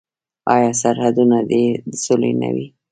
[0.53, 2.67] آیا سرحدونه دې د سولې نه وي؟